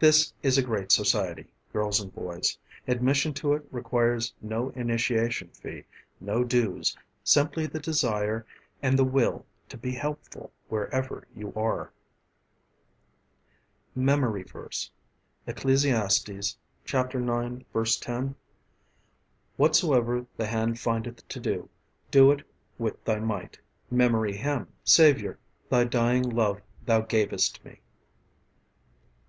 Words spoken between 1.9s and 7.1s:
and boys. Admission to it requires no initiation fee, no dues,